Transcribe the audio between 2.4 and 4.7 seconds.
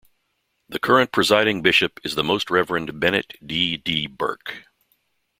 Reverend Bennett D. D. Burke.